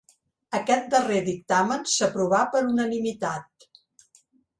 Aquest 0.59 0.85
darrer 0.93 1.19
dictamen 1.27 1.83
s'aprovà 1.95 2.39
per 2.55 2.61
unanimitat. 2.71 3.67